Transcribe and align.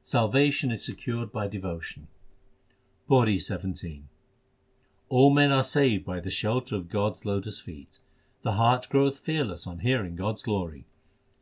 Salvation 0.00 0.70
is 0.70 0.82
secured 0.82 1.30
by 1.30 1.46
devotion: 1.46 2.08
PAURI 3.10 3.36
XVII 3.36 4.04
All 5.10 5.28
men 5.28 5.52
are 5.52 5.62
saved 5.62 6.06
by 6.06 6.18
the 6.18 6.30
shelter 6.30 6.76
of 6.76 6.88
God 6.88 7.12
s 7.12 7.26
lotus 7.26 7.60
feet. 7.60 7.98
The 8.40 8.52
heart 8.52 8.88
groweth 8.88 9.18
fearless 9.18 9.66
on 9.66 9.80
hearing 9.80 10.16
God 10.16 10.36
s 10.36 10.42
glory 10.44 10.86